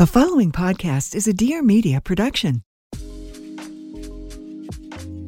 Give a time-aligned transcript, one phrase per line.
[0.00, 2.62] The following podcast is a Dear Media production.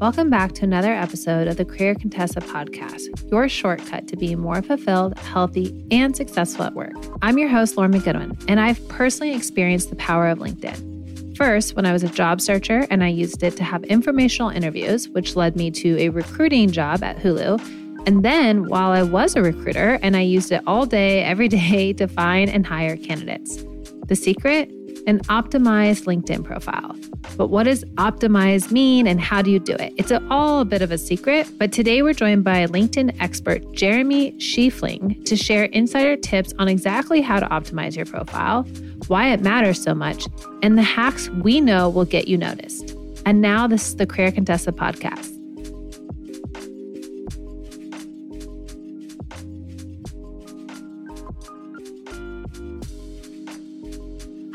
[0.01, 4.63] Welcome back to another episode of the Career Contessa podcast, your shortcut to being more
[4.63, 6.95] fulfilled, healthy, and successful at work.
[7.21, 11.37] I'm your host, Lauren McGoodwin, and I've personally experienced the power of LinkedIn.
[11.37, 15.07] First, when I was a job searcher and I used it to have informational interviews,
[15.11, 17.61] which led me to a recruiting job at Hulu.
[18.07, 21.93] And then while I was a recruiter and I used it all day, every day
[21.93, 23.63] to find and hire candidates.
[24.07, 24.71] The secret?
[25.07, 26.97] An optimized LinkedIn profile.
[27.37, 29.93] But what does optimize mean and how do you do it?
[29.97, 34.33] It's all a bit of a secret, but today we're joined by LinkedIn expert Jeremy
[34.33, 38.65] Schifeling to share insider tips on exactly how to optimize your profile,
[39.09, 40.27] why it matters so much,
[40.63, 42.97] and the hacks we know will get you noticed.
[43.25, 45.32] And now this is the Career Contessa podcast.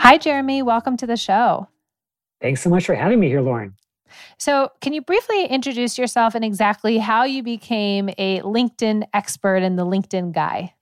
[0.08, 0.62] Hi, Jeremy.
[0.62, 1.68] Welcome to the show.
[2.40, 3.76] Thanks so much for having me here, Lauren.
[4.38, 9.78] So, can you briefly introduce yourself and exactly how you became a LinkedIn expert and
[9.78, 10.76] the LinkedIn guy?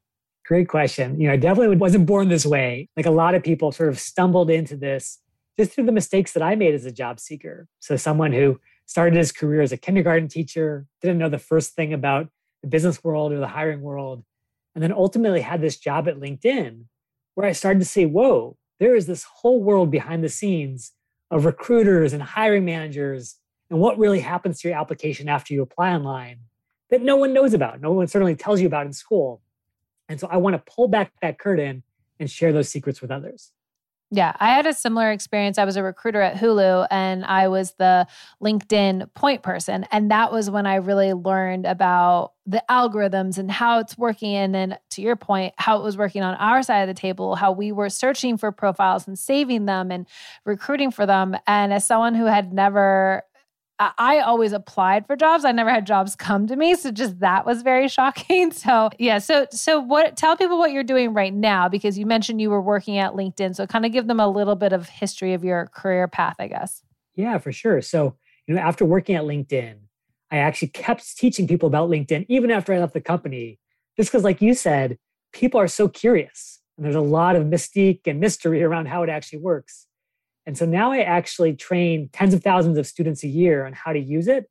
[0.46, 1.20] Great question.
[1.20, 2.88] You know, I definitely wasn't born this way.
[2.96, 5.18] Like a lot of people sort of stumbled into this
[5.58, 7.68] just through the mistakes that I made as a job seeker.
[7.80, 11.94] So, someone who started his career as a kindergarten teacher, didn't know the first thing
[11.94, 12.30] about
[12.62, 14.24] the business world or the hiring world,
[14.76, 16.84] and then ultimately had this job at LinkedIn
[17.34, 20.92] where I started to say, whoa, there is this whole world behind the scenes
[21.32, 23.38] of recruiters and hiring managers
[23.70, 26.40] and what really happens to your application after you apply online
[26.90, 27.82] that no one knows about.
[27.82, 29.42] No one certainly tells you about in school.
[30.08, 31.84] And so I want to pull back that curtain
[32.20, 33.52] and share those secrets with others.
[34.12, 35.58] Yeah, I had a similar experience.
[35.58, 38.06] I was a recruiter at Hulu and I was the
[38.42, 39.86] LinkedIn point person.
[39.92, 44.36] And that was when I really learned about the algorithms and how it's working.
[44.36, 47.36] And then to your point, how it was working on our side of the table,
[47.36, 50.06] how we were searching for profiles and saving them and
[50.46, 51.36] recruiting for them.
[51.48, 53.24] And as someone who had never
[53.80, 55.44] I always applied for jobs.
[55.44, 58.52] I never had jobs come to me, so just that was very shocking.
[58.52, 62.40] So, yeah, so so what tell people what you're doing right now because you mentioned
[62.40, 63.56] you were working at LinkedIn.
[63.56, 66.48] So kind of give them a little bit of history of your career path, I
[66.48, 66.84] guess.
[67.16, 67.82] Yeah, for sure.
[67.82, 68.16] So,
[68.48, 69.76] you know, after working at LinkedIn,
[70.32, 73.60] I actually kept teaching people about LinkedIn even after I left the company,
[73.98, 74.98] just because like you said,
[75.34, 76.62] people are so curious.
[76.78, 79.88] And there's a lot of mystique and mystery around how it actually works.
[80.46, 83.94] And so now I actually train tens of thousands of students a year on how
[83.94, 84.50] to use it.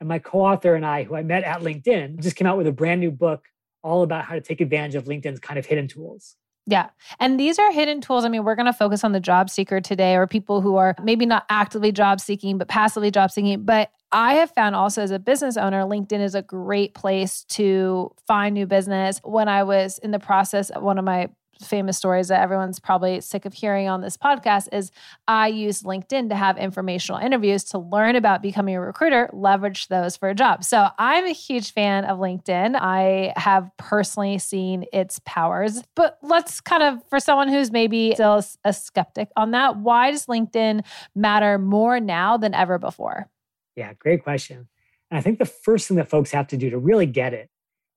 [0.00, 2.66] And my co author and I, who I met at LinkedIn, just came out with
[2.66, 3.44] a brand new book
[3.82, 6.36] all about how to take advantage of LinkedIn's kind of hidden tools.
[6.66, 6.90] Yeah.
[7.18, 8.24] And these are hidden tools.
[8.24, 10.94] I mean, we're going to focus on the job seeker today or people who are
[11.02, 13.64] maybe not actively job seeking, but passively job seeking.
[13.64, 18.14] But I have found also as a business owner, LinkedIn is a great place to
[18.28, 19.20] find new business.
[19.24, 21.30] When I was in the process, of one of my
[21.66, 24.90] famous stories that everyone's probably sick of hearing on this podcast is
[25.28, 30.16] I use LinkedIn to have informational interviews to learn about becoming a recruiter, leverage those
[30.16, 30.64] for a job.
[30.64, 32.76] So I'm a huge fan of LinkedIn.
[32.78, 38.42] I have personally seen its powers, but let's kind of, for someone who's maybe still
[38.64, 40.84] a skeptic on that, why does LinkedIn
[41.14, 43.28] matter more now than ever before?
[43.76, 44.68] Yeah, great question.
[45.10, 47.50] And I think the first thing that folks have to do to really get it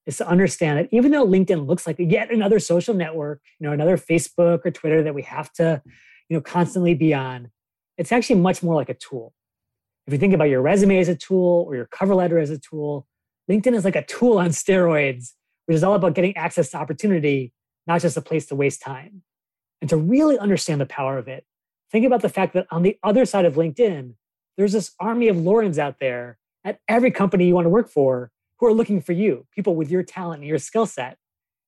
[0.05, 3.73] is to understand that even though LinkedIn looks like yet another social network, you know,
[3.73, 5.81] another Facebook or Twitter that we have to,
[6.29, 7.49] you know, constantly be on,
[7.97, 9.33] it's actually much more like a tool.
[10.07, 12.59] If you think about your resume as a tool or your cover letter as a
[12.59, 13.07] tool,
[13.49, 15.31] LinkedIn is like a tool on steroids,
[15.65, 17.53] which is all about getting access to opportunity,
[17.87, 19.23] not just a place to waste time.
[19.81, 21.45] And to really understand the power of it,
[21.91, 24.13] think about the fact that on the other side of LinkedIn,
[24.57, 28.31] there's this army of Laurens out there at every company you want to work for
[28.59, 31.17] who are looking for you, people with your talent and your skill set.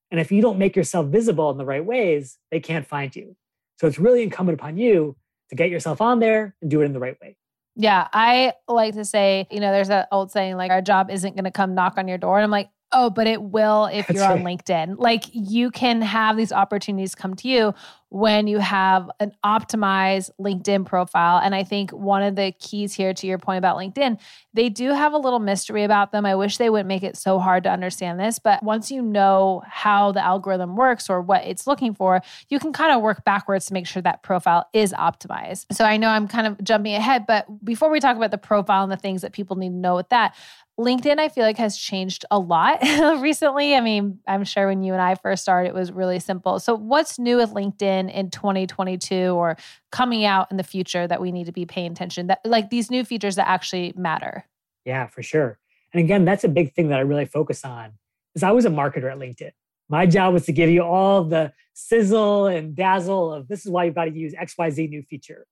[0.10, 3.36] And if you don't make yourself visible in the right ways, they can't find you.
[3.80, 5.16] So it's really incumbent upon you
[5.50, 7.38] to get yourself on there and do it in the right way.
[7.76, 11.36] Yeah, I like to say, you know, there's that old saying like our job isn't
[11.36, 12.38] going to come knock on your door.
[12.38, 14.96] And I'm like, Oh, but it will if you're on LinkedIn.
[14.98, 17.74] Like you can have these opportunities come to you
[18.10, 21.40] when you have an optimized LinkedIn profile.
[21.44, 24.20] And I think one of the keys here to your point about LinkedIn,
[24.54, 26.26] they do have a little mystery about them.
[26.26, 29.62] I wish they wouldn't make it so hard to understand this, but once you know
[29.68, 33.66] how the algorithm works or what it's looking for, you can kind of work backwards
[33.66, 35.66] to make sure that profile is optimized.
[35.74, 38.84] So I know I'm kind of jumping ahead, but before we talk about the profile
[38.84, 40.34] and the things that people need to know with that,
[40.80, 42.80] LinkedIn, I feel like, has changed a lot
[43.20, 43.76] recently.
[43.76, 46.60] I mean, I'm sure when you and I first started, it was really simple.
[46.60, 49.58] So, what's new with LinkedIn in 2022 or
[49.92, 52.90] coming out in the future that we need to be paying attention that like these
[52.92, 54.46] new features that actually matter?
[54.86, 55.60] Yeah, for sure.
[55.94, 57.94] And again, that's a big thing that I really focus on.
[58.36, 59.52] Is I was a marketer at LinkedIn.
[59.90, 63.86] My job was to give you all the sizzle and dazzle of this is why
[63.86, 65.48] you've got to use XYZ new feature.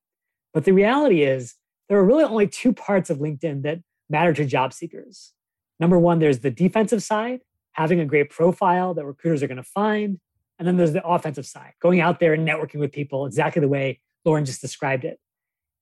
[0.54, 1.56] But the reality is,
[1.90, 5.34] there are really only two parts of LinkedIn that matter to job seekers.
[5.80, 7.42] Number one, there's the defensive side,
[7.74, 10.20] having a great profile that recruiters are going to find.
[10.58, 13.68] And then there's the offensive side, going out there and networking with people exactly the
[13.68, 15.20] way Lauren just described it.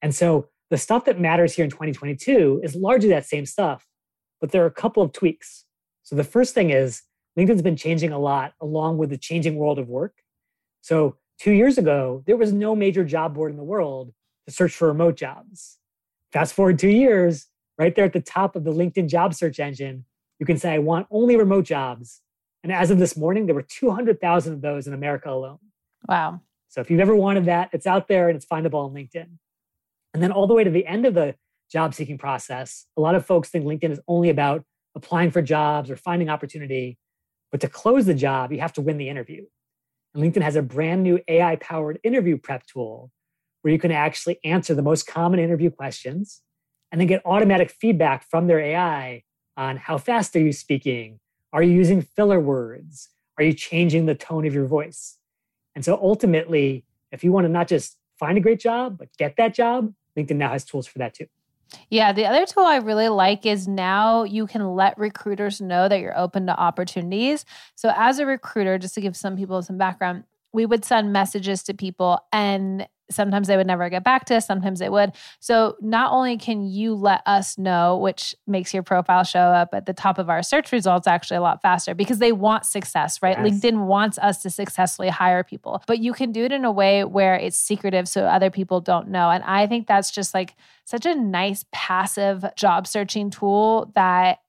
[0.01, 3.85] And so the stuff that matters here in 2022 is largely that same stuff,
[4.41, 5.65] but there are a couple of tweaks.
[6.03, 7.03] So the first thing is
[7.37, 10.15] LinkedIn's been changing a lot along with the changing world of work.
[10.81, 14.13] So two years ago, there was no major job board in the world
[14.47, 15.77] to search for remote jobs.
[16.31, 17.47] Fast forward two years,
[17.77, 20.05] right there at the top of the LinkedIn job search engine,
[20.39, 22.21] you can say, I want only remote jobs.
[22.63, 25.59] And as of this morning, there were 200,000 of those in America alone.
[26.07, 26.41] Wow.
[26.69, 29.27] So if you've ever wanted that, it's out there and it's findable on LinkedIn.
[30.13, 31.35] And then all the way to the end of the
[31.71, 34.63] job seeking process, a lot of folks think LinkedIn is only about
[34.95, 36.97] applying for jobs or finding opportunity.
[37.51, 39.45] But to close the job, you have to win the interview.
[40.13, 43.11] And LinkedIn has a brand new AI powered interview prep tool
[43.61, 46.41] where you can actually answer the most common interview questions
[46.91, 49.23] and then get automatic feedback from their AI
[49.57, 51.19] on how fast are you speaking?
[51.53, 53.09] Are you using filler words?
[53.37, 55.19] Are you changing the tone of your voice?
[55.75, 59.37] And so ultimately, if you want to not just find a great job, but get
[59.37, 61.27] that job, LinkedIn now has tools for that too.
[61.89, 65.99] Yeah, the other tool I really like is now you can let recruiters know that
[65.99, 67.45] you're open to opportunities.
[67.75, 70.23] So, as a recruiter, just to give some people some background,
[70.53, 74.45] we would send messages to people and sometimes they would never get back to us
[74.45, 75.11] sometimes they would.
[75.39, 79.85] So not only can you let us know which makes your profile show up at
[79.85, 83.37] the top of our search results actually a lot faster because they want success right?
[83.37, 83.55] Yes.
[83.55, 87.03] linkedin wants us to successfully hire people but you can do it in a way
[87.03, 89.29] where it's secretive so other people don't know.
[89.29, 94.39] And i think that's just like such a nice passive job searching tool that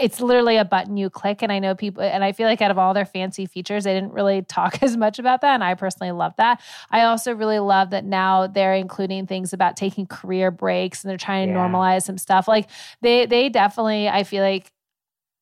[0.00, 2.70] it's literally a button you click and i know people and i feel like out
[2.70, 5.74] of all their fancy features they didn't really talk as much about that and i
[5.74, 6.60] personally love that
[6.90, 11.18] i also really love that now they're including things about taking career breaks and they're
[11.18, 11.58] trying to yeah.
[11.58, 12.68] normalize some stuff like
[13.00, 14.72] they they definitely i feel like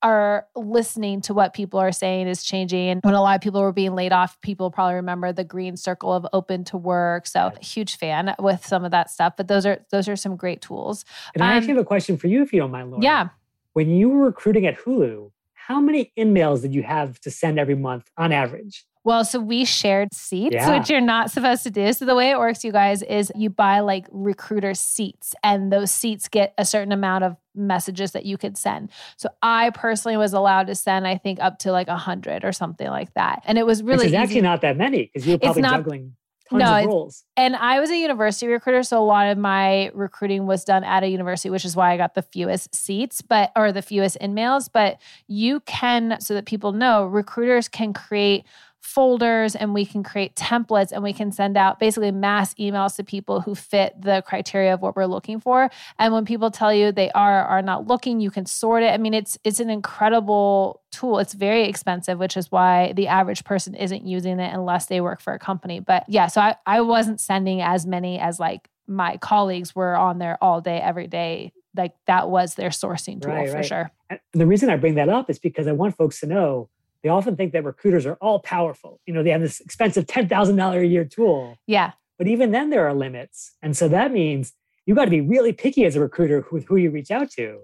[0.02, 2.88] are listening to what people are saying is changing.
[2.88, 5.76] And when a lot of people were being laid off, people probably remember the green
[5.76, 7.26] circle of open to work.
[7.26, 9.34] So huge fan with some of that stuff.
[9.36, 11.04] But those are those are some great tools.
[11.34, 13.02] And um, I actually have a question for you if you don't mind, Lauren.
[13.02, 13.28] Yeah
[13.72, 17.76] when you were recruiting at Hulu, how many emails did you have to send every
[17.76, 18.84] month on average?
[19.02, 20.78] Well, so we shared seats, yeah.
[20.78, 21.90] which you're not supposed to do.
[21.94, 25.90] So the way it works, you guys, is you buy like recruiter seats, and those
[25.90, 28.90] seats get a certain amount of messages that you could send.
[29.16, 32.52] So I personally was allowed to send, I think, up to like a hundred or
[32.52, 34.06] something like that, and it was really.
[34.06, 36.14] It's actually not that many because you were probably not, juggling
[36.50, 37.24] tons no, of roles.
[37.36, 41.02] And I was a university recruiter, so a lot of my recruiting was done at
[41.02, 44.68] a university, which is why I got the fewest seats, but or the fewest InMails.
[44.72, 48.44] But you can, so that people know, recruiters can create
[48.80, 53.04] folders and we can create templates and we can send out basically mass emails to
[53.04, 55.70] people who fit the criteria of what we're looking for.
[55.98, 58.92] And when people tell you they are are not looking you can sort it.
[58.92, 61.18] I mean it's it's an incredible tool.
[61.18, 65.20] It's very expensive which is why the average person isn't using it unless they work
[65.20, 65.80] for a company.
[65.80, 70.18] But yeah so i, I wasn't sending as many as like my colleagues were on
[70.18, 71.52] there all day every day.
[71.76, 73.64] Like that was their sourcing tool right, for right.
[73.64, 73.90] sure.
[74.08, 76.68] And the reason i bring that up is because i want folks to know
[77.02, 79.00] they often think that recruiters are all powerful.
[79.06, 81.56] You know, they have this expensive $10,000 a year tool.
[81.66, 81.92] Yeah.
[82.18, 83.52] But even then, there are limits.
[83.62, 84.52] And so that means
[84.86, 87.60] you got to be really picky as a recruiter with who you reach out to.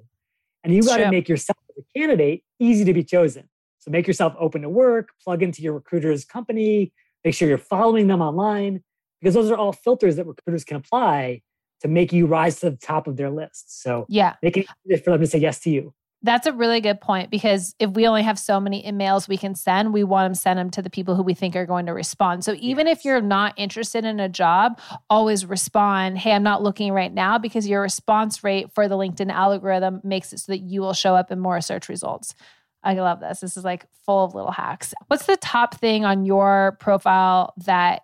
[0.64, 3.48] And you got to make yourself as a candidate easy to be chosen.
[3.78, 6.92] So make yourself open to work, plug into your recruiter's company,
[7.24, 8.82] make sure you're following them online,
[9.20, 11.42] because those are all filters that recruiters can apply
[11.82, 13.80] to make you rise to the top of their list.
[13.82, 15.94] So yeah, make it for them to say yes to you.
[16.26, 19.54] That's a really good point because if we only have so many emails we can
[19.54, 21.94] send, we want to send them to the people who we think are going to
[21.94, 22.44] respond.
[22.44, 22.98] So even yes.
[22.98, 27.38] if you're not interested in a job, always respond, hey, I'm not looking right now
[27.38, 31.14] because your response rate for the LinkedIn algorithm makes it so that you will show
[31.14, 32.34] up in more search results.
[32.82, 33.40] I love this.
[33.40, 34.94] This is like full of little hacks.
[35.06, 38.02] What's the top thing on your profile that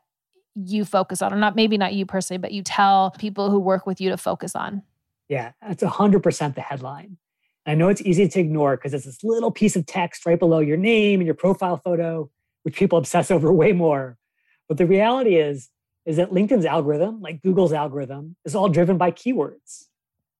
[0.55, 3.85] you focus on, or not maybe not you personally, but you tell people who work
[3.85, 4.83] with you to focus on?
[5.29, 7.17] Yeah, it's 100% the headline.
[7.67, 10.59] I know it's easy to ignore because it's this little piece of text right below
[10.59, 12.31] your name and your profile photo,
[12.63, 14.19] which people obsess over way more.
[14.69, 15.69] But the reality is,
[16.05, 19.85] is that LinkedIn's algorithm, like Google's algorithm, is all driven by keywords.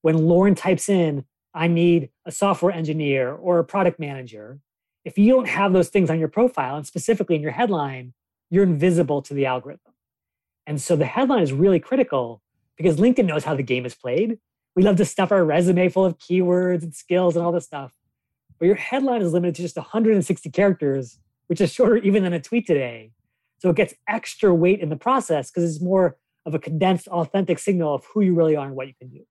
[0.01, 1.25] When Lauren types in,
[1.55, 4.59] I need a software engineer or a product manager,
[5.05, 8.15] if you don't have those things on your profile and specifically in your headline,
[8.51, 9.93] you're invisible to the algorithm.
[10.67, 12.41] And so the headline is really critical
[12.77, 14.39] because LinkedIn knows how the game is played.
[14.75, 17.93] We love to stuff our resume full of keywords and skills and all this stuff.
[18.59, 22.41] But your headline is limited to just 160 characters, which is shorter even than a
[22.41, 23.11] tweet today.
[23.59, 27.59] So it gets extra weight in the process because it's more of a condensed, authentic
[27.59, 29.25] signal of who you really are and what you can do.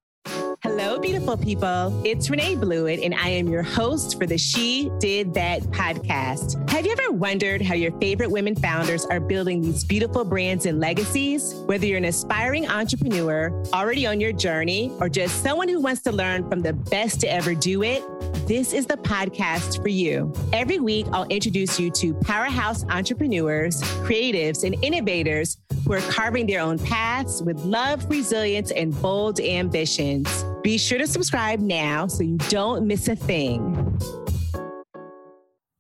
[0.64, 2.00] Hello, beautiful people.
[2.06, 6.70] It's Renae Bluitt, and I am your host for the She Did That podcast.
[6.70, 10.80] Have you ever wondered how your favorite women founders are building these beautiful brands and
[10.80, 11.56] legacies?
[11.66, 16.12] Whether you're an aspiring entrepreneur, already on your journey, or just someone who wants to
[16.12, 18.04] learn from the best to ever do it,
[18.48, 20.32] this is the podcast for you.
[20.54, 26.62] Every week, I'll introduce you to powerhouse entrepreneurs, creatives, and innovators who are carving their
[26.62, 30.46] own paths with love, resilience, and bold ambitions.
[30.64, 33.76] Be sure to subscribe now so you don't miss a thing.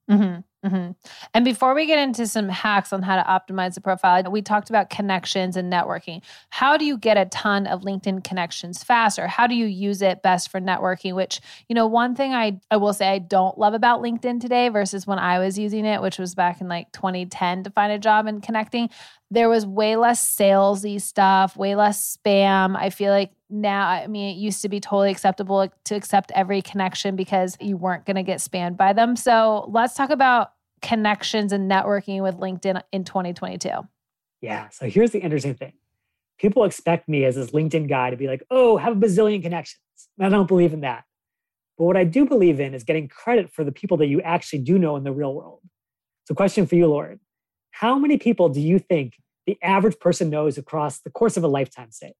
[0.10, 0.42] Mm-hmm.
[0.66, 0.92] Mm-hmm.
[1.34, 4.70] And before we get into some hacks on how to optimize the profile, we talked
[4.70, 6.22] about connections and networking.
[6.52, 9.28] How do you get a ton of LinkedIn connections faster?
[9.28, 11.16] How do you use it best for networking?
[11.16, 14.70] Which, you know, one thing I, I will say I don't love about LinkedIn today
[14.70, 17.98] versus when I was using it, which was back in like 2010 to find a
[17.98, 18.90] job and connecting
[19.32, 22.76] there was way less salesy stuff, way less spam.
[22.76, 26.62] I feel like now, I mean, it used to be totally acceptable to accept every
[26.62, 29.16] connection because you weren't going to get spammed by them.
[29.16, 33.70] So let's talk about connections and networking with LinkedIn in 2022.
[34.42, 34.68] Yeah.
[34.70, 35.74] So here's the interesting thing
[36.38, 39.80] people expect me as this LinkedIn guy to be like, oh, have a bazillion connections.
[40.20, 41.06] I don't believe in that.
[41.78, 44.60] But what I do believe in is getting credit for the people that you actually
[44.60, 45.62] do know in the real world.
[46.26, 47.20] So, question for you, Lauren
[47.72, 49.14] how many people do you think
[49.46, 52.14] the average person knows across the course of a lifetime, say?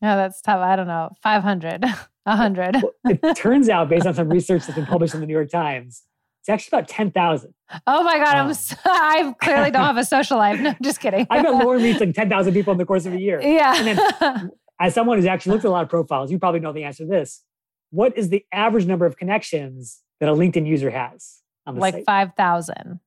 [0.00, 0.58] Yeah, that's tough.
[0.58, 1.84] I don't know, 500,
[2.24, 2.76] 100.
[2.82, 5.50] well, it turns out, based on some research that's been published in the New York
[5.50, 6.02] Times,
[6.40, 7.54] it's actually about 10,000.
[7.86, 8.34] Oh my God.
[8.34, 10.60] Um, I'm so, I clearly don't have a social life.
[10.60, 11.24] No, just kidding.
[11.30, 13.40] I bet Lauren meets like 10,000 people in the course of a year.
[13.40, 13.74] Yeah.
[13.76, 16.72] And then, as someone who's actually looked at a lot of profiles, you probably know
[16.72, 17.44] the answer to this.
[17.90, 21.42] What is the average number of connections that a LinkedIn user has?
[21.64, 22.98] like 5,000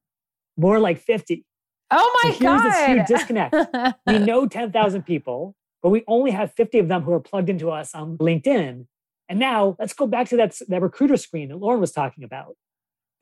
[0.57, 1.45] more like 50.
[1.91, 2.61] Oh my so God.
[2.61, 3.55] Here's this huge disconnect.
[4.07, 7.69] we know 10,000 people, but we only have 50 of them who are plugged into
[7.69, 8.85] us on LinkedIn.
[9.29, 12.55] And now let's go back to that, that recruiter screen that Lauren was talking about.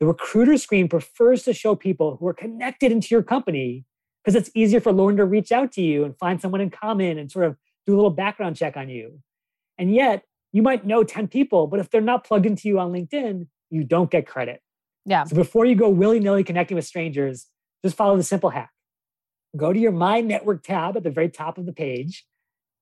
[0.00, 3.84] The recruiter screen prefers to show people who are connected into your company
[4.22, 7.18] because it's easier for Lauren to reach out to you and find someone in common
[7.18, 9.20] and sort of do a little background check on you.
[9.78, 12.92] And yet, you might know 10 people, but if they're not plugged into you on
[12.92, 14.62] LinkedIn, you don't get credit.
[15.06, 15.24] Yeah.
[15.24, 17.46] So before you go willy nilly connecting with strangers,
[17.84, 18.70] just follow the simple hack.
[19.56, 22.26] Go to your My Network tab at the very top of the page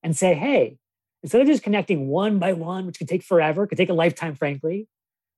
[0.02, 0.78] and say, hey,
[1.22, 4.34] instead of just connecting one by one, which could take forever, could take a lifetime,
[4.34, 4.88] frankly,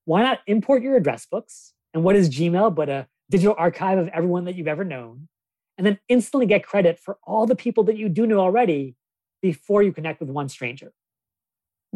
[0.05, 1.73] why not import your address books?
[1.93, 5.29] And what is Gmail but a digital archive of everyone that you've ever known?
[5.77, 8.95] And then instantly get credit for all the people that you do know already
[9.43, 10.93] before you connect with one stranger.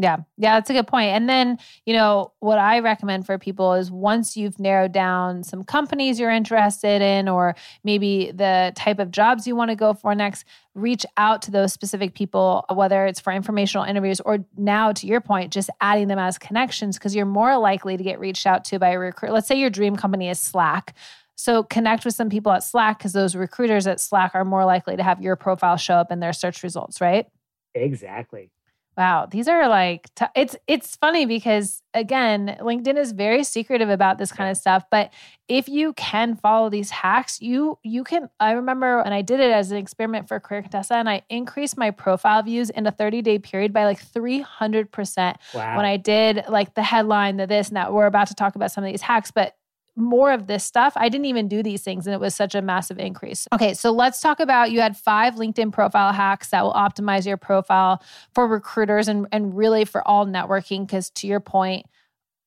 [0.01, 0.19] Yeah.
[0.37, 1.09] Yeah, that's a good point.
[1.09, 5.65] And then, you know, what I recommend for people is once you've narrowed down some
[5.65, 10.15] companies you're interested in, or maybe the type of jobs you want to go for
[10.15, 10.45] next,
[10.77, 15.21] reach out to those specific people, whether it's for informational interviews or now, to your
[15.21, 18.79] point, just adding them as connections, because you're more likely to get reached out to
[18.79, 19.35] by a recruiter.
[19.35, 20.95] Let's say your dream company is Slack.
[21.35, 24.97] So connect with some people at Slack because those recruiters at Slack are more likely
[24.97, 27.27] to have your profile show up in their search results, right?
[27.75, 28.53] Exactly.
[28.99, 34.19] Wow, these are like t- it's it's funny because again, LinkedIn is very secretive about
[34.19, 35.13] this kind of stuff, but
[35.47, 39.53] if you can follow these hacks, you you can I remember and I did it
[39.53, 43.39] as an experiment for Career Contessa and I increased my profile views in a 30-day
[43.39, 45.77] period by like 300% wow.
[45.77, 47.93] when I did like the headline, the this and that.
[47.93, 49.55] We're about to talk about some of these hacks, but
[49.99, 50.93] more of this stuff.
[50.97, 53.47] I didn't even do these things and it was such a massive increase.
[53.53, 57.37] Okay, so let's talk about you had five LinkedIn profile hacks that will optimize your
[57.37, 58.03] profile
[58.35, 60.87] for recruiters and, and really for all networking.
[60.87, 61.87] Because to your point,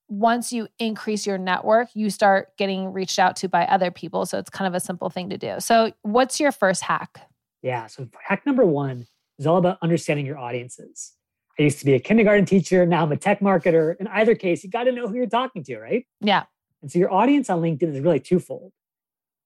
[0.07, 4.25] once you increase your network, you start getting reached out to by other people.
[4.25, 5.55] So it's kind of a simple thing to do.
[5.59, 7.29] So, what's your first hack?
[7.61, 7.87] Yeah.
[7.87, 9.07] So, hack number one
[9.39, 11.13] is all about understanding your audiences.
[11.59, 12.85] I used to be a kindergarten teacher.
[12.85, 13.95] Now I'm a tech marketer.
[13.99, 16.05] In either case, you got to know who you're talking to, right?
[16.19, 16.43] Yeah.
[16.81, 18.71] And so your audience on LinkedIn is really twofold.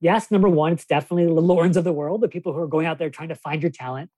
[0.02, 2.86] Yes, number one, it's definitely the Laurens of the world, the people who are going
[2.86, 4.10] out there trying to find your talent.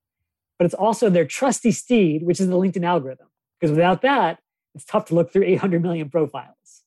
[0.57, 3.27] But it's also their trusty steed, which is the LinkedIn algorithm.
[3.59, 4.39] Because without that,
[4.75, 6.83] it's tough to look through 800 million profiles.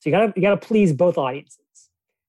[0.00, 1.58] So you gotta you gotta please both audiences.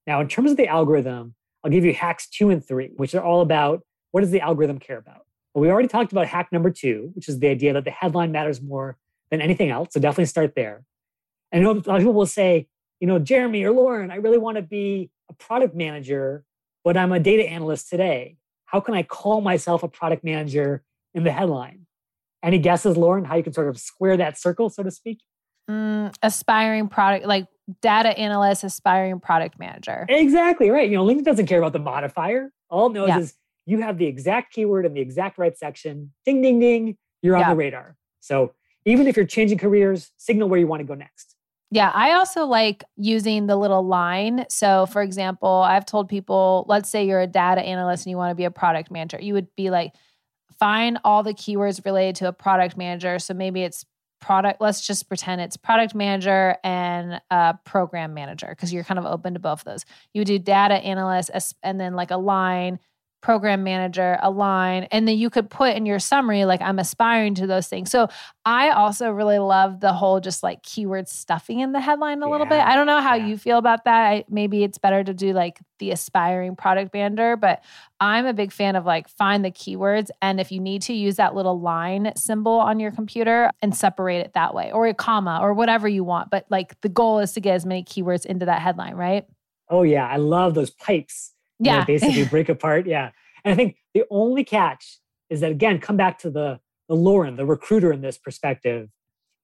[0.06, 3.24] Now, in terms of the algorithm, I'll give you hacks two and three, which are
[3.24, 5.26] all about what does the algorithm care about.
[5.54, 8.32] Well, we already talked about hack number two, which is the idea that the headline
[8.32, 8.98] matters more
[9.30, 9.90] than anything else.
[9.92, 10.84] So definitely start there.
[11.52, 12.68] And a lot of people will say,
[13.02, 16.46] you know, Jeremy or Lauren, I really want to be a product manager,
[16.86, 18.38] but I'm a data analyst today.
[18.66, 21.88] How can I call myself a product manager in the headline?
[22.44, 25.20] Any guesses, Lauren, how you can sort of square that circle, so to speak?
[25.70, 27.48] Mm, aspiring product, like
[27.82, 30.06] data analyst, aspiring product manager.
[30.08, 30.90] Exactly right.
[30.90, 32.52] You know, LinkedIn doesn't care about the modifier.
[32.70, 33.20] All it knows yeah.
[33.20, 33.34] is
[33.66, 36.14] you have the exact keyword in the exact right section.
[36.26, 36.98] Ding, ding, ding.
[37.22, 37.50] You're on yeah.
[37.50, 37.98] the radar.
[38.20, 38.54] So
[38.86, 41.36] even if you're changing careers, signal where you want to go next.
[41.74, 44.46] Yeah, I also like using the little line.
[44.50, 48.32] So, for example, I've told people, let's say you're a data analyst and you want
[48.32, 49.20] to be a product manager.
[49.22, 49.94] You would be like,
[50.60, 53.20] find all the keywords related to a product manager.
[53.20, 53.86] So maybe it's
[54.20, 59.06] product, let's just pretend it's product manager and a program manager because you're kind of
[59.06, 59.86] open to both of those.
[60.14, 61.32] You do data analyst
[61.64, 62.80] and then like a line
[63.22, 67.36] program manager, a line, and then you could put in your summary, like, I'm aspiring
[67.36, 67.92] to those things.
[67.92, 68.10] So
[68.46, 72.32] I also really love the whole just like keyword stuffing in the headline a yeah.
[72.32, 72.60] little bit.
[72.60, 73.28] I don't know how yeah.
[73.28, 74.08] you feel about that.
[74.08, 77.64] I, maybe it's better to do like the aspiring product manager, but
[78.00, 80.10] I'm a big fan of like find the keywords.
[80.22, 84.20] And if you need to use that little line symbol on your computer and separate
[84.20, 86.32] it that way or a comma or whatever you want.
[86.32, 89.26] But like the goal is to get as many keywords into that headline, right?
[89.70, 90.08] Oh, yeah.
[90.08, 91.34] I love those pipes
[91.66, 91.86] yeah.
[91.86, 92.88] basically break apart.
[92.88, 93.12] Yeah.
[93.44, 95.00] And I think the only catch
[95.30, 98.90] is that, again, come back to the, the Lauren, the recruiter in this perspective.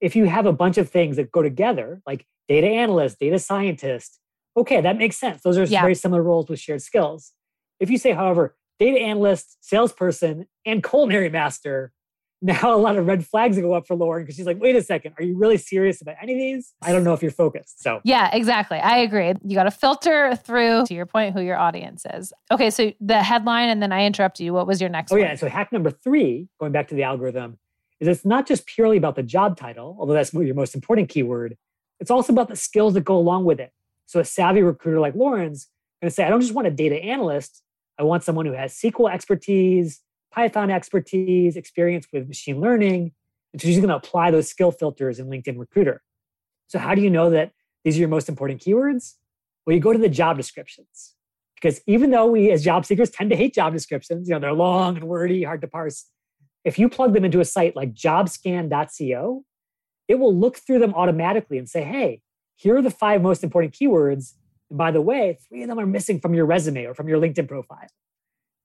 [0.00, 4.20] If you have a bunch of things that go together, like data analyst, data scientist,
[4.56, 5.42] okay, that makes sense.
[5.42, 5.80] Those are yeah.
[5.80, 7.32] very similar roles with shared skills.
[7.80, 11.92] If you say, however, data analyst, salesperson, and culinary master,
[12.40, 14.82] now a lot of red flags go up for Lauren because she's like, wait a
[14.82, 16.72] second, are you really serious about any of these?
[16.82, 17.82] I don't know if you're focused.
[17.82, 18.78] So, yeah, exactly.
[18.78, 19.34] I agree.
[19.44, 22.32] You got to filter through, to your point, who your audience is.
[22.50, 24.52] Okay, so the headline, and then I interrupt you.
[24.52, 25.24] What was your next oh, one?
[25.24, 25.34] yeah.
[25.34, 27.58] So, hack number three, going back to the algorithm,
[28.00, 31.56] is it's not just purely about the job title, although that's your most important keyword.
[31.98, 33.72] It's also about the skills that go along with it.
[34.06, 35.68] So, a savvy recruiter like Lauren's
[36.00, 37.62] going to say, I don't just want a data analyst,
[37.98, 40.00] I want someone who has SQL expertise
[40.38, 43.10] Python expertise, experience with machine learning.
[43.52, 46.00] And so she's going to apply those skill filters in LinkedIn Recruiter.
[46.68, 47.50] So, how do you know that
[47.84, 49.14] these are your most important keywords?
[49.66, 51.14] Well, you go to the job descriptions.
[51.56, 54.52] Because even though we as job seekers tend to hate job descriptions, you know, they're
[54.52, 56.06] long and wordy, hard to parse.
[56.64, 59.44] If you plug them into a site like jobscan.co,
[60.06, 62.22] it will look through them automatically and say, hey,
[62.54, 64.34] here are the five most important keywords.
[64.70, 67.20] And by the way, three of them are missing from your resume or from your
[67.20, 67.88] LinkedIn profile.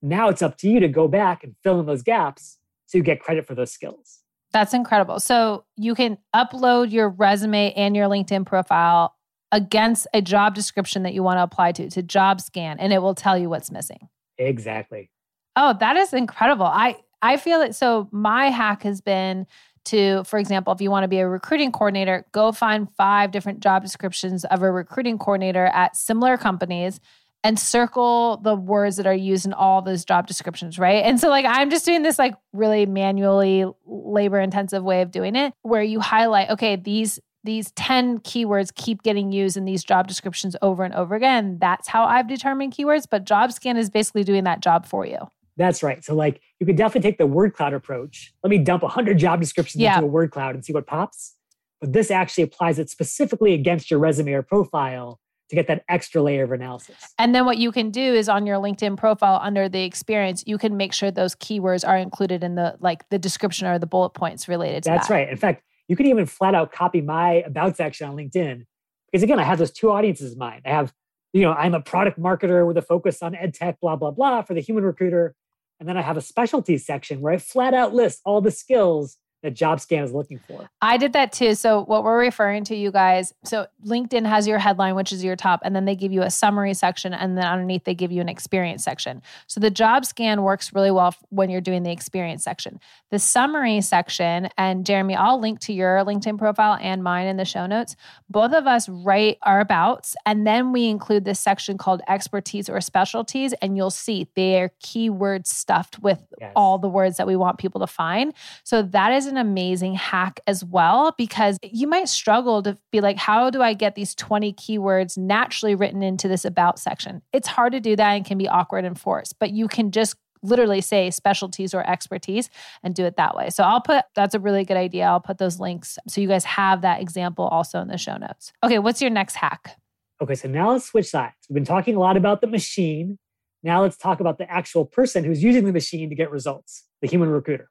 [0.04, 3.04] Now it's up to you to go back and fill in those gaps so you
[3.04, 4.20] get credit for those skills.
[4.52, 5.18] That's incredible.
[5.18, 9.14] So you can upload your resume and your LinkedIn profile
[9.50, 13.14] against a job description that you want to apply to to JobScan and it will
[13.14, 14.08] tell you what's missing.
[14.36, 15.10] Exactly.
[15.56, 16.66] Oh, that is incredible.
[16.66, 19.46] I I feel it so my hack has been
[19.86, 23.60] to for example, if you want to be a recruiting coordinator, go find 5 different
[23.60, 27.00] job descriptions of a recruiting coordinator at similar companies
[27.44, 31.04] and circle the words that are used in all those job descriptions, right?
[31.04, 35.36] And so like I'm just doing this like really manually labor intensive way of doing
[35.36, 40.08] it where you highlight okay, these these 10 keywords keep getting used in these job
[40.08, 41.58] descriptions over and over again.
[41.60, 45.18] That's how I've determined keywords, but JobScan is basically doing that job for you.
[45.58, 46.02] That's right.
[46.02, 48.32] So like you could definitely take the word cloud approach.
[48.42, 49.96] Let me dump 100 job descriptions yeah.
[49.96, 51.34] into a word cloud and see what pops.
[51.82, 56.22] But this actually applies it specifically against your resume or profile to get that extra
[56.22, 56.96] layer of analysis.
[57.18, 60.58] And then what you can do is on your LinkedIn profile under the experience, you
[60.58, 64.10] can make sure those keywords are included in the like the description or the bullet
[64.10, 65.14] points related to That's that.
[65.14, 65.28] right.
[65.28, 68.64] In fact, you can even flat out copy my about section on LinkedIn
[69.12, 70.62] because again, I have those two audiences in mind.
[70.64, 70.92] I have,
[71.32, 74.42] you know, I'm a product marketer with a focus on ed tech, blah, blah, blah
[74.42, 75.34] for the human recruiter.
[75.78, 79.18] And then I have a specialty section where I flat out list all the skills
[79.44, 80.70] that JobScan is looking for.
[80.80, 81.54] I did that too.
[81.54, 85.36] So, what we're referring to, you guys, so LinkedIn has your headline, which is your
[85.36, 88.22] top, and then they give you a summary section, and then underneath they give you
[88.22, 89.20] an experience section.
[89.46, 92.80] So, the JobScan works really well when you're doing the experience section.
[93.10, 97.44] The summary section, and Jeremy, I'll link to your LinkedIn profile and mine in the
[97.44, 97.96] show notes.
[98.30, 102.80] Both of us write our abouts, and then we include this section called expertise or
[102.80, 106.50] specialties, and you'll see they're keywords stuffed with yes.
[106.56, 108.32] all the words that we want people to find.
[108.62, 113.16] So, that is an amazing hack as well because you might struggle to be like,
[113.16, 117.22] how do I get these 20 keywords naturally written into this about section?
[117.32, 120.16] It's hard to do that and can be awkward and forced, but you can just
[120.44, 122.50] literally say specialties or expertise
[122.82, 123.50] and do it that way.
[123.50, 125.06] So I'll put that's a really good idea.
[125.06, 128.52] I'll put those links so you guys have that example also in the show notes.
[128.62, 129.78] Okay, what's your next hack?
[130.22, 131.34] Okay, so now let's switch sides.
[131.48, 133.18] We've been talking a lot about the machine.
[133.62, 137.08] Now let's talk about the actual person who's using the machine to get results, the
[137.08, 137.70] human recruiter.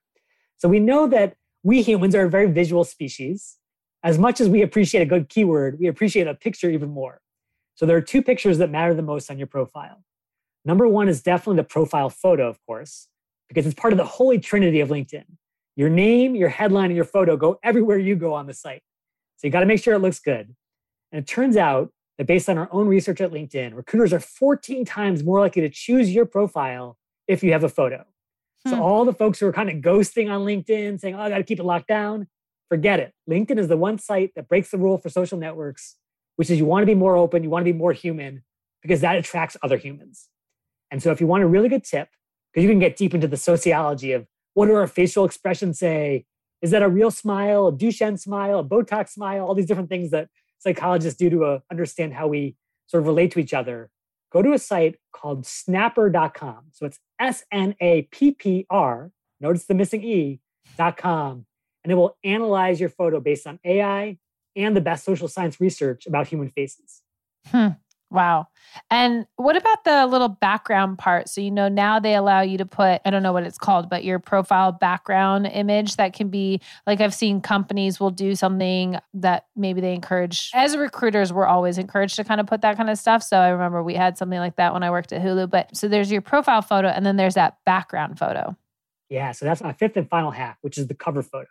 [0.57, 3.57] So we know that we humans are a very visual species.
[4.03, 7.21] As much as we appreciate a good keyword, we appreciate a picture even more.
[7.75, 10.03] So there are two pictures that matter the most on your profile.
[10.65, 13.07] Number one is definitely the profile photo, of course,
[13.47, 15.23] because it's part of the holy trinity of LinkedIn.
[15.75, 18.83] Your name, your headline, and your photo go everywhere you go on the site.
[19.37, 20.53] So you got to make sure it looks good.
[21.11, 24.85] And it turns out that based on our own research at LinkedIn, recruiters are 14
[24.85, 26.97] times more likely to choose your profile
[27.27, 28.05] if you have a photo.
[28.67, 28.81] So hmm.
[28.81, 31.43] all the folks who are kind of ghosting on LinkedIn, saying, "Oh, I got to
[31.43, 32.27] keep it locked down,"
[32.69, 33.13] forget it.
[33.29, 35.97] LinkedIn is the one site that breaks the rule for social networks,
[36.37, 38.43] which is you want to be more open, you want to be more human,
[38.81, 40.29] because that attracts other humans.
[40.91, 42.09] And so, if you want a really good tip,
[42.53, 46.25] because you can get deep into the sociology of what do our facial expressions say?
[46.61, 49.45] Is that a real smile, a Duchenne smile, a Botox smile?
[49.45, 52.55] All these different things that psychologists do to uh, understand how we
[52.87, 53.89] sort of relate to each other
[54.33, 56.65] go to a site called snappr.com.
[56.71, 61.45] So it's S N A P P R, notice the missing E.com,
[61.83, 64.17] and it will analyze your photo based on AI
[64.55, 67.01] and the best social science research about human faces.
[67.47, 67.69] Hmm.
[68.13, 68.47] Wow.
[68.91, 71.27] And what about the little background part?
[71.27, 73.89] So, you know, now they allow you to put, I don't know what it's called,
[73.89, 78.97] but your profile background image that can be like I've seen companies will do something
[79.15, 80.51] that maybe they encourage.
[80.53, 83.23] As recruiters, we're always encouraged to kind of put that kind of stuff.
[83.23, 85.49] So, I remember we had something like that when I worked at Hulu.
[85.49, 88.55] But so there's your profile photo and then there's that background photo.
[89.09, 89.31] Yeah.
[89.31, 91.49] So that's my fifth and final hack, which is the cover photo.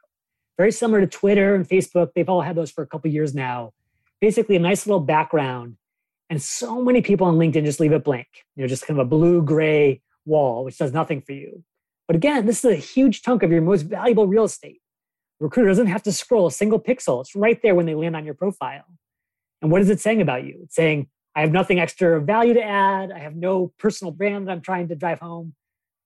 [0.58, 2.10] Very similar to Twitter and Facebook.
[2.14, 3.72] They've all had those for a couple years now.
[4.20, 5.76] Basically, a nice little background
[6.32, 9.06] and so many people on LinkedIn just leave it blank, you know, just kind of
[9.06, 11.62] a blue gray wall, which does nothing for you.
[12.06, 14.80] But again, this is a huge chunk of your most valuable real estate.
[15.40, 17.20] Recruiter doesn't have to scroll a single pixel.
[17.20, 18.86] It's right there when they land on your profile.
[19.60, 20.60] And what is it saying about you?
[20.62, 23.12] It's saying, I have nothing extra value to add.
[23.12, 25.52] I have no personal brand that I'm trying to drive home.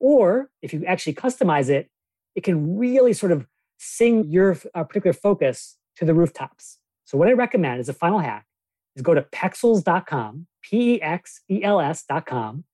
[0.00, 1.88] Or if you actually customize it,
[2.34, 3.46] it can really sort of
[3.78, 6.78] sing your uh, particular focus to the rooftops.
[7.04, 8.45] So, what I recommend is a final hack
[8.96, 12.64] is go to pexels.com, P E X E L S.com,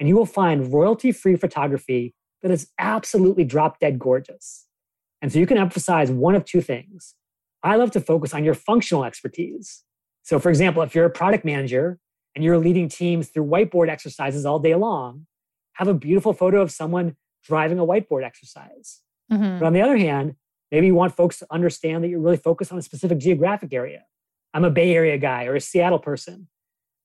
[0.00, 4.66] and you will find royalty free photography that is absolutely drop dead gorgeous.
[5.22, 7.14] And so you can emphasize one of two things.
[7.62, 9.82] I love to focus on your functional expertise.
[10.22, 11.98] So, for example, if you're a product manager
[12.34, 15.26] and you're leading teams through whiteboard exercises all day long,
[15.74, 19.00] have a beautiful photo of someone driving a whiteboard exercise.
[19.32, 19.58] Mm-hmm.
[19.58, 20.36] But on the other hand,
[20.70, 24.04] maybe you want folks to understand that you're really focused on a specific geographic area.
[24.56, 26.48] I'm a Bay Area guy or a Seattle person.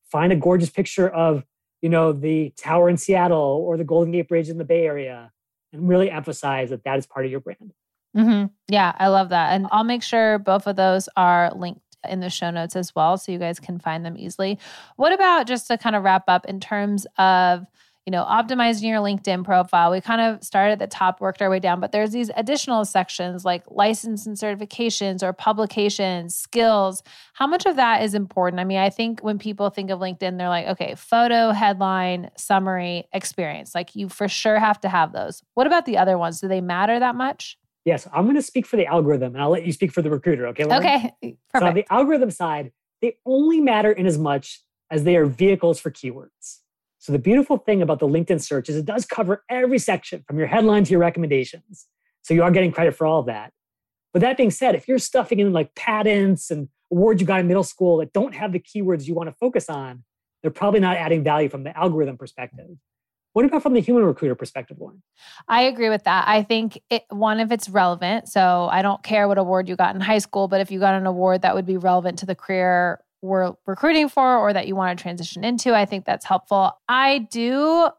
[0.09, 1.43] Find a gorgeous picture of,
[1.81, 5.33] you know, the tower in Seattle or the Golden Gate Bridge in the Bay Area
[5.73, 7.73] and really emphasize that that is part of your brand.
[8.15, 8.45] Mm-hmm.
[8.69, 9.51] Yeah, I love that.
[9.51, 13.17] And I'll make sure both of those are linked in the show notes as well
[13.17, 14.57] so you guys can find them easily.
[14.95, 17.65] What about just to kind of wrap up in terms of
[18.05, 19.91] you know, optimizing your LinkedIn profile.
[19.91, 22.83] We kind of started at the top, worked our way down, but there's these additional
[22.83, 27.03] sections like license and certifications or publications, skills.
[27.33, 28.59] How much of that is important?
[28.59, 33.07] I mean, I think when people think of LinkedIn, they're like, okay, photo, headline, summary,
[33.13, 33.75] experience.
[33.75, 35.43] Like you for sure have to have those.
[35.53, 36.41] What about the other ones?
[36.41, 37.59] Do they matter that much?
[37.85, 40.09] Yes, I'm going to speak for the algorithm and I'll let you speak for the
[40.09, 40.47] recruiter.
[40.47, 40.65] Okay.
[40.65, 40.85] Lauren?
[40.85, 41.13] Okay.
[41.21, 41.37] Perfect.
[41.59, 45.79] So on the algorithm side, they only matter in as much as they are vehicles
[45.79, 46.59] for keywords.
[47.01, 50.37] So the beautiful thing about the LinkedIn search is it does cover every section from
[50.37, 51.87] your headline to your recommendations.
[52.21, 53.51] So you are getting credit for all of that.
[54.13, 57.47] But that being said, if you're stuffing in like patents and awards you got in
[57.47, 60.03] middle school that don't have the keywords you want to focus on,
[60.43, 62.67] they're probably not adding value from the algorithm perspective.
[63.33, 65.01] What about from the human recruiter perspective, Lauren?
[65.47, 66.27] I agree with that.
[66.27, 68.27] I think it, one, if it's relevant.
[68.27, 70.93] So I don't care what award you got in high school, but if you got
[70.93, 74.75] an award that would be relevant to the career we're recruiting for or that you
[74.75, 75.73] want to transition into.
[75.73, 76.71] I think that's helpful.
[76.87, 77.89] I do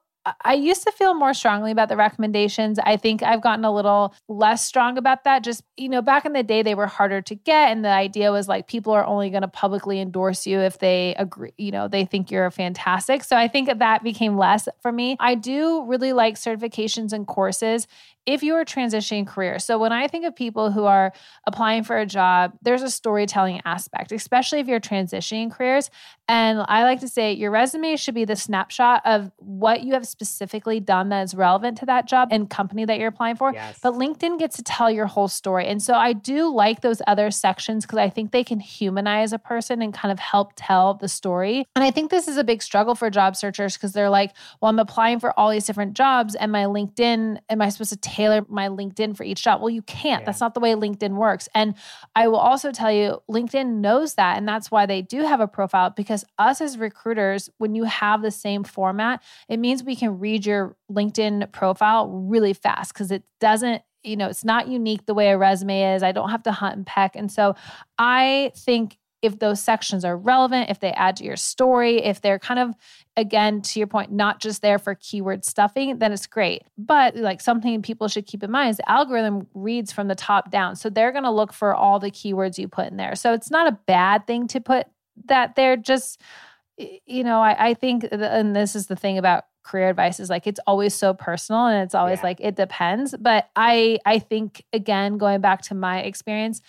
[0.45, 2.79] I used to feel more strongly about the recommendations.
[2.79, 5.43] I think I've gotten a little less strong about that.
[5.43, 7.73] Just, you know, back in the day, they were harder to get.
[7.73, 11.17] And the idea was like people are only going to publicly endorse you if they
[11.17, 13.25] agree, you know, they think you're fantastic.
[13.25, 15.17] So I think that became less for me.
[15.19, 17.89] I do really like certifications and courses
[18.27, 19.65] if you are transitioning careers.
[19.65, 21.13] So when I think of people who are
[21.47, 25.91] applying for a job, there's a storytelling aspect, especially if you're transitioning careers.
[26.29, 30.07] And I like to say your resume should be the snapshot of what you have
[30.07, 33.53] specifically done that is relevant to that job and company that you're applying for.
[33.53, 33.79] Yes.
[33.83, 35.67] But LinkedIn gets to tell your whole story.
[35.67, 39.39] And so I do like those other sections because I think they can humanize a
[39.39, 41.67] person and kind of help tell the story.
[41.75, 44.71] And I think this is a big struggle for job searchers because they're like, well,
[44.71, 48.45] I'm applying for all these different jobs and my LinkedIn, am I supposed to tailor
[48.49, 49.61] my LinkedIn for each job.
[49.61, 50.23] Well, you can't.
[50.23, 50.27] Yeah.
[50.27, 51.49] That's not the way LinkedIn works.
[51.55, 51.75] And
[52.15, 54.37] I will also tell you, LinkedIn knows that.
[54.37, 58.21] And that's why they do have a profile because us as recruiters, when you have
[58.21, 63.23] the same format, it means we can read your LinkedIn profile really fast because it
[63.41, 66.03] doesn't you know, it's not unique the way a resume is.
[66.03, 67.15] I don't have to hunt and peck.
[67.15, 67.55] And so
[67.99, 72.41] I think if those sections are relevant, if they add to your story, if they're
[72.41, 72.75] kind of,
[73.17, 76.65] again, to your point, not just there for keyword stuffing, then it's great.
[76.77, 80.51] But like something people should keep in mind is the algorithm reads from the top
[80.51, 80.75] down.
[80.75, 83.15] So they're going to look for all the keywords you put in there.
[83.15, 84.89] So it's not a bad thing to put
[85.27, 85.77] that there.
[85.77, 86.21] Just,
[86.77, 90.49] you know, I, I think, and this is the thing about career advice is like
[90.49, 92.25] it's always so personal and it's always yeah.
[92.25, 96.61] like it depends but i i think again going back to my experience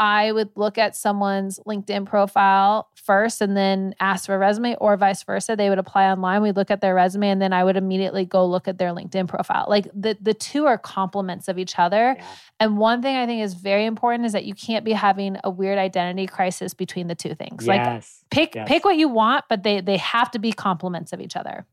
[0.00, 4.96] I would look at someone's LinkedIn profile first and then ask for a resume, or
[4.96, 5.54] vice versa.
[5.54, 6.42] They would apply online.
[6.42, 9.28] We'd look at their resume and then I would immediately go look at their LinkedIn
[9.28, 9.66] profile.
[9.68, 12.16] Like the, the two are complements of each other.
[12.18, 12.26] Yeah.
[12.58, 15.50] And one thing I think is very important is that you can't be having a
[15.50, 17.66] weird identity crisis between the two things.
[17.66, 17.66] Yes.
[17.66, 18.68] Like pick yes.
[18.68, 21.66] pick what you want, but they they have to be complements of each other.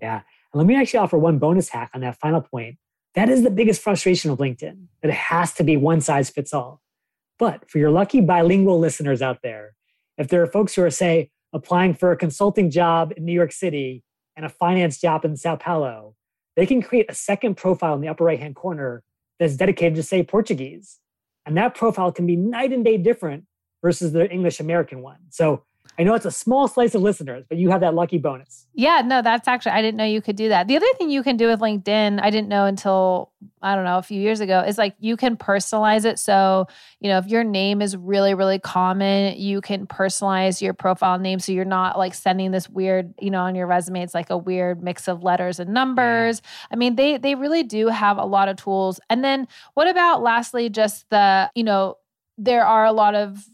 [0.00, 0.22] Yeah.
[0.52, 2.78] And let me actually offer one bonus hack on that final point.
[3.14, 6.52] That is the biggest frustration of LinkedIn, that it has to be one size fits
[6.52, 6.80] all.
[7.38, 9.74] But for your lucky bilingual listeners out there,
[10.18, 13.52] if there are folks who are, say, applying for a consulting job in New York
[13.52, 14.02] City
[14.36, 16.14] and a finance job in Sao Paulo,
[16.56, 19.02] they can create a second profile in the upper right hand corner
[19.38, 20.98] that's dedicated to, say, Portuguese.
[21.46, 23.44] And that profile can be night and day different
[23.82, 25.18] versus the English American one.
[25.30, 25.64] So
[25.98, 28.66] I know it's a small slice of listeners, but you have that lucky bonus.
[28.74, 30.66] Yeah, no, that's actually, I didn't know you could do that.
[30.66, 33.30] The other thing you can do with LinkedIn, I didn't know until,
[33.62, 36.18] I don't know, a few years ago, is like you can personalize it.
[36.18, 36.66] So,
[36.98, 41.38] you know, if your name is really, really common, you can personalize your profile name.
[41.38, 44.36] So you're not like sending this weird, you know, on your resume, it's like a
[44.36, 46.42] weird mix of letters and numbers.
[46.42, 46.66] Yeah.
[46.72, 48.98] I mean, they, they really do have a lot of tools.
[49.08, 51.98] And then what about lastly, just the, you know,
[52.36, 53.46] there are a lot of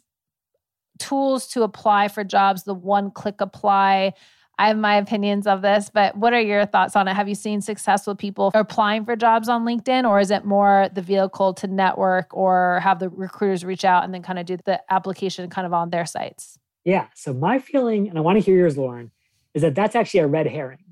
[1.00, 4.12] tools to apply for jobs, the one click apply.
[4.58, 7.14] I have my opinions of this, but what are your thoughts on it?
[7.14, 11.00] Have you seen successful people applying for jobs on LinkedIn, or is it more the
[11.00, 14.80] vehicle to network or have the recruiters reach out and then kind of do the
[14.92, 16.58] application kind of on their sites?
[16.84, 17.06] Yeah.
[17.14, 19.10] So, my feeling, and I want to hear yours, Lauren,
[19.54, 20.84] is that that's actually a red herring.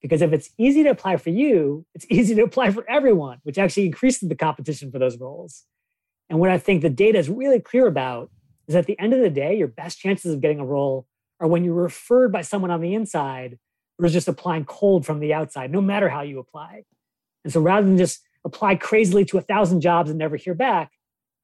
[0.00, 3.58] Because if it's easy to apply for you, it's easy to apply for everyone, which
[3.58, 5.64] actually increases the competition for those roles.
[6.30, 8.30] And what I think the data is really clear about
[8.70, 11.06] is at the end of the day, your best chances of getting a role
[11.40, 13.58] are when you're referred by someone on the inside
[14.00, 16.84] versus just applying cold from the outside, no matter how you apply.
[17.44, 20.92] And so rather than just apply crazily to a thousand jobs and never hear back,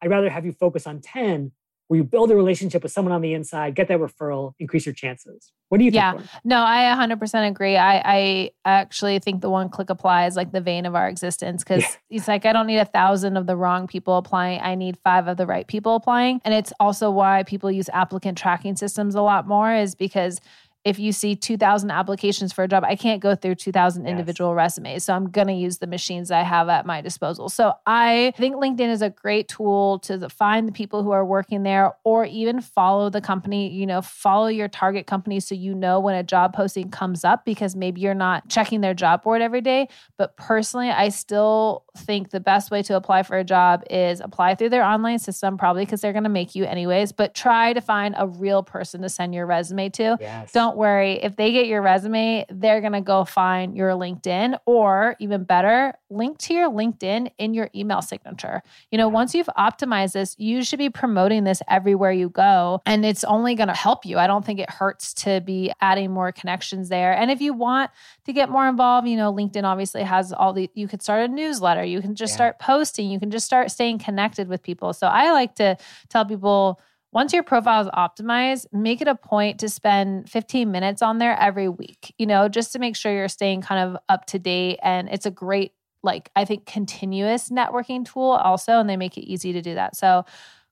[0.00, 1.50] I'd rather have you focus on 10
[1.88, 4.94] where you build a relationship with someone on the inside, get that referral, increase your
[4.94, 5.52] chances.
[5.68, 6.00] What do you think?
[6.00, 7.76] Yeah, no, I 100% agree.
[7.76, 11.62] I, I actually think the one click apply is like the vein of our existence
[11.62, 11.96] because yeah.
[12.10, 14.60] it's like I don't need a thousand of the wrong people applying.
[14.60, 16.40] I need five of the right people applying.
[16.44, 20.40] And it's also why people use applicant tracking systems a lot more, is because
[20.86, 24.10] if you see 2000 applications for a job i can't go through 2000 yes.
[24.10, 27.72] individual resumes so i'm going to use the machines i have at my disposal so
[27.86, 31.92] i think linkedin is a great tool to find the people who are working there
[32.04, 36.14] or even follow the company you know follow your target company so you know when
[36.14, 39.88] a job posting comes up because maybe you're not checking their job board every day
[40.16, 44.54] but personally i still think the best way to apply for a job is apply
[44.54, 47.80] through their online system probably because they're going to make you anyways but try to
[47.80, 50.52] find a real person to send your resume to yes.
[50.52, 51.14] don't don't worry.
[51.22, 55.94] If they get your resume, they're going to go find your LinkedIn or even better,
[56.10, 58.62] link to your LinkedIn in your email signature.
[58.90, 63.04] You know, once you've optimized this, you should be promoting this everywhere you go and
[63.04, 64.18] it's only going to help you.
[64.18, 67.12] I don't think it hurts to be adding more connections there.
[67.12, 67.90] And if you want
[68.26, 71.32] to get more involved, you know, LinkedIn obviously has all the you could start a
[71.32, 72.36] newsletter, you can just yeah.
[72.36, 74.92] start posting, you can just start staying connected with people.
[74.92, 75.76] So I like to
[76.08, 76.80] tell people
[77.16, 81.34] once your profile is optimized, make it a point to spend 15 minutes on there
[81.40, 84.78] every week, you know, just to make sure you're staying kind of up to date.
[84.82, 88.72] And it's a great, like, I think, continuous networking tool also.
[88.72, 89.96] And they make it easy to do that.
[89.96, 90.26] So,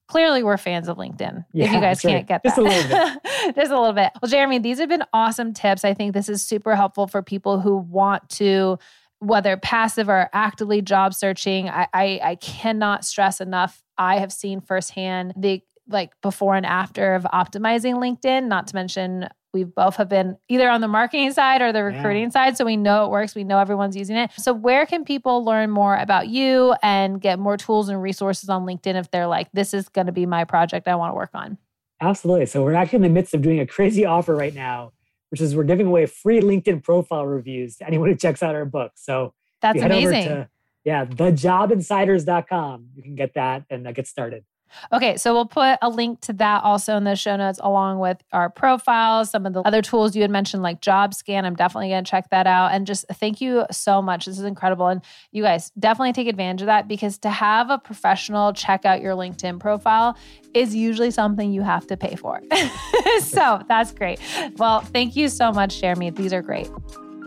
[0.07, 1.47] clearly we're fans of LinkedIn.
[1.55, 2.27] Yeah, if you guys can't right.
[2.27, 2.51] get that.
[2.51, 3.55] Just a little bit.
[3.57, 4.13] Just a little bit.
[4.21, 5.83] Well, Jeremy, these have been awesome tips.
[5.83, 8.79] I think this is super helpful for people who want to
[9.21, 11.71] whether passive or actively job searching.
[11.71, 13.83] I, I, I cannot stress enough.
[13.97, 19.29] I have seen firsthand the like before and after of optimizing LinkedIn, not to mention
[19.55, 22.29] we both have been either on the marketing side or the recruiting yeah.
[22.31, 22.57] side.
[22.57, 23.35] So we know it works.
[23.35, 24.33] We know everyone's using it.
[24.37, 28.67] So, where can people learn more about you and get more tools and resources on
[28.67, 31.31] LinkedIn if they're like, this is going to be my project I want to work
[31.33, 31.57] on?
[32.03, 32.47] Absolutely.
[32.47, 34.93] So, we're actually in the midst of doing a crazy offer right now,
[35.31, 38.65] which is we're giving away free LinkedIn profile reviews to anyone who checks out our
[38.65, 38.93] book.
[38.97, 40.25] So, that's amazing.
[40.25, 40.49] To,
[40.85, 42.89] yeah, thejobinsiders.com.
[42.97, 44.45] You can get that and uh, get started.
[44.93, 48.23] Okay, so we'll put a link to that also in the show notes along with
[48.33, 51.45] our profiles, some of the other tools you had mentioned like JobScan.
[51.45, 52.73] I'm definitely going to check that out.
[52.73, 54.27] And just thank you so much.
[54.27, 54.89] This is incredible.
[54.89, 55.01] And
[55.33, 59.15] you guys definitely take advantage of that because to have a professional check out your
[59.15, 60.17] LinkedIn profile
[60.55, 62.41] is usually something you have to pay for.
[63.21, 64.21] so that's great.
[64.57, 66.11] Well, thank you so much, Jeremy.
[66.11, 66.69] These are great.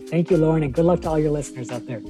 [0.08, 2.00] Thank you, Lauren, and good luck to all your listeners out there.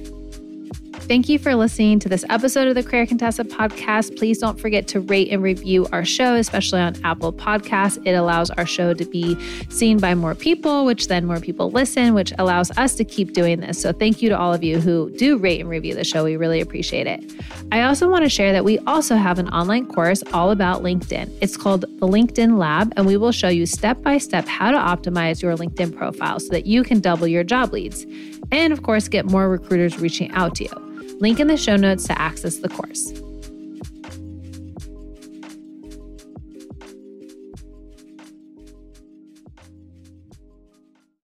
[0.93, 4.17] Thank you for listening to this episode of the Career Contessa podcast.
[4.17, 7.97] Please don't forget to rate and review our show, especially on Apple Podcasts.
[8.05, 9.35] It allows our show to be
[9.69, 13.59] seen by more people, which then more people listen, which allows us to keep doing
[13.59, 13.81] this.
[13.81, 16.23] So thank you to all of you who do rate and review the show.
[16.23, 17.33] We really appreciate it.
[17.71, 21.31] I also want to share that we also have an online course all about LinkedIn.
[21.41, 24.77] It's called the LinkedIn Lab, and we will show you step by step how to
[24.77, 28.05] optimize your LinkedIn profile so that you can double your job leads.
[28.51, 31.15] And of course, get more recruiters reaching out to you.
[31.19, 33.13] Link in the show notes to access the course.